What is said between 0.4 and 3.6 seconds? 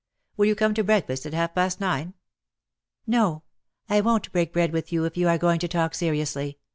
you come to break fast at half past nine?" "No,